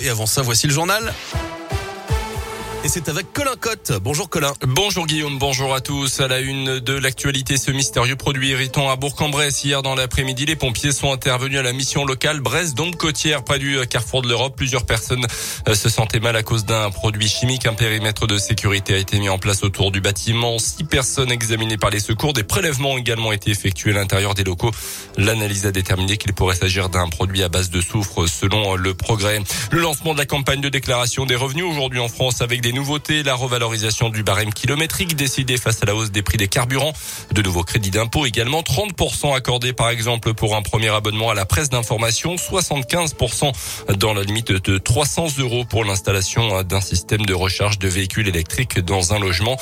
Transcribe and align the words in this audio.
et 0.00 0.08
avant 0.08 0.26
ça, 0.26 0.42
voici 0.42 0.66
le 0.66 0.72
journal. 0.72 1.12
Et 2.84 2.88
c'est 2.88 3.08
avec 3.08 3.32
Colin 3.32 3.56
Cotte. 3.60 3.92
Bonjour 4.00 4.28
Colin. 4.28 4.52
Bonjour 4.62 5.04
Guillaume, 5.04 5.36
bonjour 5.36 5.74
à 5.74 5.80
tous. 5.80 6.20
À 6.20 6.28
la 6.28 6.38
une 6.38 6.78
de 6.78 6.92
l'actualité, 6.92 7.56
ce 7.56 7.72
mystérieux 7.72 8.14
produit 8.14 8.50
irritant 8.50 8.88
à 8.88 8.94
Bourg-en-Bresse. 8.94 9.64
Hier 9.64 9.82
dans 9.82 9.96
l'après-midi, 9.96 10.46
les 10.46 10.54
pompiers 10.54 10.92
sont 10.92 11.12
intervenus 11.12 11.58
à 11.58 11.62
la 11.62 11.72
mission 11.72 12.04
locale 12.04 12.38
Brest-Dombe-Côtière, 12.38 13.42
près 13.42 13.58
du 13.58 13.76
carrefour 13.90 14.22
de 14.22 14.28
l'Europe. 14.28 14.54
Plusieurs 14.56 14.86
personnes 14.86 15.26
euh, 15.68 15.74
se 15.74 15.88
sentaient 15.88 16.20
mal 16.20 16.36
à 16.36 16.44
cause 16.44 16.66
d'un 16.66 16.90
produit 16.90 17.26
chimique. 17.26 17.66
Un 17.66 17.74
périmètre 17.74 18.28
de 18.28 18.38
sécurité 18.38 18.94
a 18.94 18.98
été 18.98 19.18
mis 19.18 19.28
en 19.28 19.38
place 19.38 19.64
autour 19.64 19.90
du 19.90 20.00
bâtiment. 20.00 20.60
Six 20.60 20.84
personnes 20.84 21.32
examinées 21.32 21.78
par 21.78 21.90
les 21.90 22.00
secours. 22.00 22.32
Des 22.32 22.44
prélèvements 22.44 22.92
ont 22.92 22.98
également 22.98 23.32
été 23.32 23.50
effectués 23.50 23.90
à 23.90 23.94
l'intérieur 23.94 24.34
des 24.34 24.44
locaux. 24.44 24.70
L'analyse 25.16 25.66
a 25.66 25.72
déterminé 25.72 26.16
qu'il 26.16 26.32
pourrait 26.32 26.54
s'agir 26.54 26.90
d'un 26.90 27.08
produit 27.08 27.42
à 27.42 27.48
base 27.48 27.70
de 27.70 27.80
soufre 27.80 28.28
selon 28.28 28.76
le 28.76 28.94
progrès. 28.94 29.42
Le 29.72 29.80
lancement 29.80 30.12
de 30.12 30.18
la 30.18 30.26
campagne 30.26 30.60
de 30.60 30.68
déclaration 30.68 31.26
des 31.26 31.34
revenus 31.34 31.64
aujourd'hui 31.64 31.98
en 31.98 32.08
France 32.08 32.40
avec 32.40 32.60
des 32.60 32.67
nouveautés, 32.72 33.22
la 33.22 33.34
revalorisation 33.34 34.08
du 34.08 34.22
barème 34.22 34.52
kilométrique 34.52 35.16
décidée 35.16 35.56
face 35.56 35.82
à 35.82 35.86
la 35.86 35.94
hausse 35.94 36.10
des 36.10 36.22
prix 36.22 36.36
des 36.36 36.48
carburants, 36.48 36.92
de 37.32 37.42
nouveaux 37.42 37.62
crédits 37.62 37.90
d'impôt 37.90 38.26
également, 38.26 38.62
30% 38.62 39.34
accordés 39.34 39.72
par 39.72 39.88
exemple 39.90 40.34
pour 40.34 40.56
un 40.56 40.62
premier 40.62 40.88
abonnement 40.88 41.30
à 41.30 41.34
la 41.34 41.44
presse 41.44 41.68
d'information, 41.68 42.36
75% 42.36 43.52
dans 43.96 44.14
la 44.14 44.22
limite 44.22 44.52
de 44.52 44.78
300 44.78 45.38
euros 45.38 45.64
pour 45.64 45.84
l'installation 45.84 46.62
d'un 46.62 46.80
système 46.80 47.24
de 47.26 47.34
recharge 47.34 47.78
de 47.78 47.88
véhicules 47.88 48.28
électriques 48.28 48.78
dans 48.80 49.12
un 49.12 49.18
logement. 49.18 49.56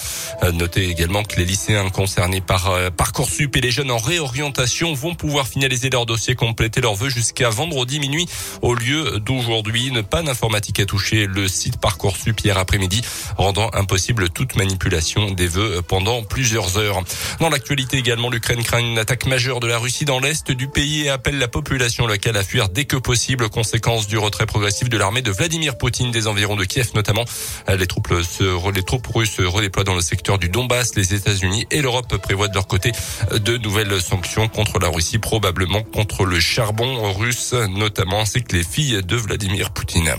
Notez 0.53 0.89
également 0.89 1.23
que 1.23 1.37
les 1.37 1.45
lycéens 1.45 1.91
concernés 1.91 2.41
par 2.41 2.71
euh, 2.71 2.91
Parcoursup 2.91 3.57
et 3.57 3.61
les 3.61 3.71
jeunes 3.71 3.91
en 3.91 3.99
réorientation 3.99 4.95
vont 4.95 5.15
pouvoir 5.15 5.47
finaliser 5.47 5.91
leur 5.91 6.07
dossier, 6.07 6.35
compléter 6.35 6.81
leurs 6.81 6.95
vœux 6.95 7.09
jusqu'à 7.09 7.51
vendredi 7.51 8.01
minuit 8.01 8.27
au 8.63 8.75
lieu 8.75 9.19
d'aujourd'hui. 9.21 9.89
Une 9.89 10.03
panne 10.03 10.29
informatique 10.29 10.81
a 10.81 10.87
touché 10.87 11.27
le 11.27 11.49
site 11.49 11.79
Parcoursup 11.79 12.41
hier 12.41 12.59
après-midi 12.59 12.96
rendant 13.37 13.71
impossible 13.73 14.31
toute 14.31 14.57
manipulation 14.57 15.31
des 15.31 15.49
vœux 15.49 15.83
pendant 15.87 16.23
plusieurs 16.23 16.79
heures. 16.79 17.03
Dans 17.41 17.49
l'actualité 17.49 17.99
également, 17.99 18.31
l'Ukraine 18.31 18.63
craint 18.63 18.79
une 18.79 18.99
attaque 18.99 19.27
majeure 19.27 19.61
de 19.61 19.67
la 19.67 19.79
Russie 19.79 20.05
dans 20.05 20.21
l'est 20.21 20.51
du 20.51 20.69
pays 20.69 21.05
et 21.05 21.09
appelle 21.09 21.39
la 21.39 21.49
population 21.49 22.07
locale 22.07 22.37
à 22.37 22.45
fuir 22.45 22.69
dès 22.69 22.85
que 22.85 22.97
possible, 22.97 23.49
conséquence 23.49 24.07
du 24.07 24.19
retrait 24.19 24.47
progressif 24.47 24.89
de 24.89 24.97
l'armée 24.97 25.23
de 25.23 25.31
Vladimir 25.31 25.79
Poutine 25.79 26.11
des 26.11 26.27
environs 26.27 26.57
de 26.57 26.65
Kiev 26.65 26.91
notamment. 26.95 27.25
Les 27.69 27.87
troupes, 27.87 28.13
se, 28.23 28.71
les 28.73 28.83
troupes 28.83 29.07
russes 29.07 29.33
se 29.33 29.43
redéploient 29.43 29.85
dans 29.85 29.95
le 29.95 30.01
secteur 30.01 30.39
du 30.39 30.49
Donbass. 30.49 30.95
Les 30.95 31.15
États-Unis 31.15 31.67
et 31.71 31.83
l'Europe 31.83 32.17
prévoient 32.19 32.49
de 32.49 32.55
leur 32.55 32.67
côté 32.67 32.93
de 33.33 33.57
nouvelles 33.59 34.01
sanctions 34.01 34.49
contre 34.49 34.79
la 34.79 34.89
Russie, 34.89 35.19
probablement 35.19 35.83
contre 35.83 36.25
le 36.25 36.41
charbon 36.41 37.13
russe 37.13 37.53
notamment, 37.53 38.21
ainsi 38.21 38.43
que 38.43 38.57
les 38.57 38.65
filles 38.65 39.03
de 39.03 39.17
Vladimir 39.17 39.71
Poutine. 39.71 40.15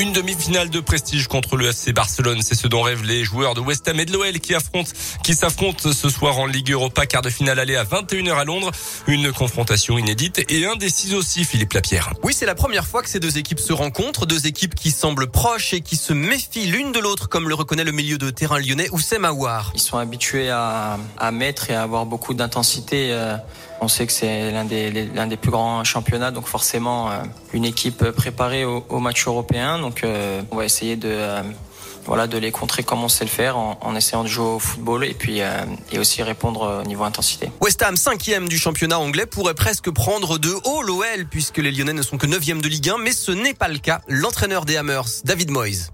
Une 0.00 0.12
demi-finale 0.12 0.70
de 0.70 0.80
prestige 0.80 1.28
contre 1.28 1.58
le 1.58 1.66
FC 1.66 1.92
Barcelone, 1.92 2.40
c'est 2.40 2.54
ce 2.54 2.66
dont 2.66 2.80
rêvent 2.80 3.04
les 3.04 3.22
joueurs 3.22 3.52
de 3.52 3.60
West 3.60 3.86
Ham 3.86 4.00
et 4.00 4.06
de 4.06 4.14
l'OL 4.14 4.40
qui 4.40 4.54
affrontent, 4.54 4.90
qui 5.22 5.34
s'affrontent 5.34 5.92
ce 5.92 6.08
soir 6.08 6.38
en 6.38 6.46
Ligue 6.46 6.70
Europa, 6.70 7.04
quart 7.04 7.20
de 7.20 7.28
finale 7.28 7.58
aller 7.58 7.76
à 7.76 7.84
21h 7.84 8.32
à 8.32 8.44
Londres. 8.44 8.70
Une 9.06 9.30
confrontation 9.30 9.98
inédite 9.98 10.42
et 10.48 10.64
indécise 10.64 11.12
aussi, 11.12 11.44
Philippe 11.44 11.74
Lapierre. 11.74 12.14
Oui, 12.22 12.32
c'est 12.32 12.46
la 12.46 12.54
première 12.54 12.86
fois 12.86 13.02
que 13.02 13.10
ces 13.10 13.20
deux 13.20 13.36
équipes 13.36 13.60
se 13.60 13.74
rencontrent, 13.74 14.24
deux 14.24 14.46
équipes 14.46 14.74
qui 14.74 14.90
semblent 14.90 15.30
proches 15.30 15.74
et 15.74 15.82
qui 15.82 15.96
se 15.96 16.14
méfient 16.14 16.64
l'une 16.64 16.92
de 16.92 16.98
l'autre, 16.98 17.28
comme 17.28 17.50
le 17.50 17.54
reconnaît 17.54 17.84
le 17.84 17.92
milieu 17.92 18.16
de 18.16 18.30
terrain 18.30 18.58
lyonnais 18.58 18.88
Oussem 18.92 19.26
Aouar. 19.26 19.70
Ils 19.74 19.80
sont 19.80 19.98
habitués 19.98 20.48
à, 20.48 20.98
à 21.18 21.30
mettre 21.30 21.68
et 21.68 21.74
à 21.74 21.82
avoir 21.82 22.06
beaucoup 22.06 22.32
d'intensité. 22.32 23.12
Euh, 23.12 23.36
on 23.82 23.88
sait 23.88 24.06
que 24.06 24.12
c'est 24.12 24.50
l'un 24.50 24.64
des, 24.64 24.90
l'un 24.90 25.26
des 25.26 25.36
plus 25.36 25.50
grands 25.50 25.84
championnats, 25.84 26.30
donc 26.30 26.46
forcément 26.46 27.10
euh, 27.10 27.22
une 27.52 27.64
équipe 27.64 28.10
préparée 28.10 28.64
au, 28.64 28.84
au 28.88 29.00
match 29.00 29.26
européen. 29.26 29.78
Donc 29.78 29.89
euh, 30.04 30.42
on 30.50 30.56
va 30.56 30.64
essayer 30.64 30.96
de 30.96 31.08
euh, 31.10 31.42
voilà, 32.06 32.26
de 32.26 32.38
les 32.38 32.50
contrer 32.50 32.82
comme 32.82 33.02
on 33.04 33.08
sait 33.08 33.24
le 33.24 33.30
faire 33.30 33.56
en, 33.56 33.78
en 33.80 33.94
essayant 33.94 34.22
de 34.22 34.28
jouer 34.28 34.46
au 34.46 34.58
football 34.58 35.04
et 35.04 35.14
puis 35.14 35.40
euh, 35.40 35.64
et 35.92 35.98
aussi 35.98 36.22
répondre 36.22 36.82
au 36.84 36.86
niveau 36.86 37.04
intensité. 37.04 37.50
West 37.60 37.82
Ham, 37.82 37.96
cinquième 37.96 38.48
du 38.48 38.58
championnat 38.58 38.98
anglais, 38.98 39.26
pourrait 39.26 39.54
presque 39.54 39.90
prendre 39.90 40.38
de 40.38 40.52
haut 40.64 40.82
l'OL 40.82 41.26
puisque 41.30 41.58
les 41.58 41.70
Lyonnais 41.70 41.92
ne 41.92 42.02
sont 42.02 42.18
que 42.18 42.26
neuvième 42.26 42.60
de 42.60 42.68
Ligue 42.68 42.90
1, 42.90 42.98
mais 42.98 43.12
ce 43.12 43.32
n'est 43.32 43.54
pas 43.54 43.68
le 43.68 43.78
cas. 43.78 44.00
L'entraîneur 44.08 44.64
des 44.64 44.76
Hammers, 44.76 45.22
David 45.24 45.50
Moyes. 45.50 45.90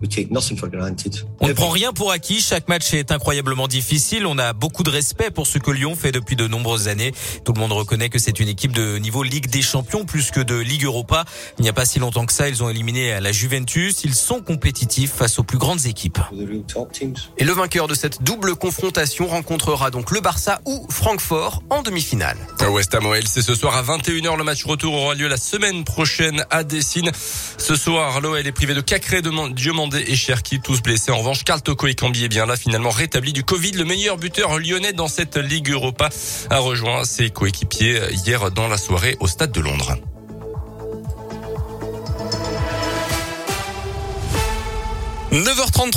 On 1.40 1.48
ne 1.48 1.52
prend 1.52 1.70
rien 1.70 1.92
pour 1.92 2.10
acquis. 2.10 2.40
Chaque 2.40 2.68
match 2.68 2.92
est 2.94 3.12
incroyablement 3.12 3.68
difficile. 3.68 4.26
On 4.26 4.38
a 4.38 4.52
beaucoup 4.52 4.82
de 4.82 4.90
respect 4.90 5.30
pour 5.30 5.46
ce 5.46 5.58
que 5.58 5.70
Lyon 5.70 5.94
fait 5.96 6.12
depuis 6.12 6.36
de 6.36 6.46
nombreuses 6.46 6.88
années. 6.88 7.12
Tout 7.44 7.52
le 7.52 7.60
monde 7.60 7.72
reconnaît 7.72 8.08
que 8.08 8.18
c'est 8.18 8.40
une 8.40 8.48
équipe 8.48 8.72
de 8.72 8.98
niveau 8.98 9.22
Ligue 9.22 9.48
des 9.48 9.62
Champions 9.62 10.04
plus 10.04 10.30
que 10.30 10.40
de 10.40 10.56
Ligue 10.56 10.84
Europa. 10.84 11.24
Il 11.58 11.62
n'y 11.62 11.68
a 11.68 11.72
pas 11.72 11.84
si 11.84 11.98
longtemps 11.98 12.26
que 12.26 12.32
ça, 12.32 12.48
ils 12.48 12.62
ont 12.62 12.68
éliminé 12.68 13.20
la 13.20 13.32
Juventus. 13.32 14.04
Ils 14.04 14.14
sont 14.14 14.40
compétitifs 14.40 15.12
face 15.12 15.38
aux 15.38 15.44
plus 15.44 15.58
grandes 15.58 15.86
Et 17.38 17.44
le 17.44 17.52
vainqueur 17.52 17.88
de 17.88 17.94
cette 17.94 18.22
double 18.22 18.54
confrontation 18.54 19.26
rencontrera 19.26 19.90
donc 19.90 20.10
le 20.10 20.20
Barça 20.20 20.60
ou 20.64 20.86
Francfort 20.90 21.62
en 21.70 21.82
demi-finale. 21.82 22.36
West 22.70 22.94
Ham 22.94 23.06
OL, 23.06 23.26
c'est 23.26 23.42
ce 23.42 23.54
soir 23.54 23.76
à 23.76 23.82
21h. 23.82 24.36
Le 24.36 24.44
match 24.44 24.64
retour 24.64 24.94
aura 24.94 25.14
lieu 25.14 25.28
la 25.28 25.36
semaine 25.36 25.84
prochaine 25.84 26.44
à 26.50 26.64
Dessine. 26.64 27.10
Ce 27.58 27.76
soir, 27.76 28.20
l'OL 28.20 28.46
est 28.46 28.52
privé 28.52 28.74
de 28.74 28.80
Cacré, 28.80 29.22
Diomandé 29.22 30.04
et 30.06 30.16
Cherki, 30.16 30.60
tous 30.60 30.82
blessés. 30.82 31.10
En 31.10 31.18
revanche, 31.18 31.44
Carl 31.44 31.62
Toko 31.62 31.86
et 31.86 31.94
Cambi 31.94 32.24
est 32.24 32.28
bien 32.28 32.46
là, 32.46 32.56
finalement 32.56 32.90
rétabli 32.90 33.32
du 33.32 33.44
Covid. 33.44 33.72
Le 33.72 33.84
meilleur 33.84 34.16
buteur 34.16 34.58
lyonnais 34.58 34.92
dans 34.92 35.08
cette 35.08 35.36
Ligue 35.36 35.70
Europa 35.70 36.08
a 36.50 36.58
rejoint 36.58 37.04
ses 37.04 37.30
coéquipiers 37.30 38.00
hier 38.12 38.50
dans 38.50 38.68
la 38.68 38.78
soirée 38.78 39.16
au 39.20 39.26
Stade 39.26 39.52
de 39.52 39.60
Londres. 39.60 39.96
9h33. 45.42 45.92